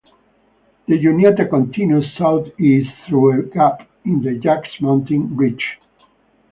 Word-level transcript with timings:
The 0.87 0.97
Juniata 0.97 1.47
continues 1.47 2.11
southeast, 2.17 2.89
through 3.07 3.39
a 3.39 3.43
gap 3.43 3.87
in 4.03 4.23
the 4.23 4.33
Jacks 4.33 4.69
Mountain 4.81 5.37
ridge. 5.37 5.77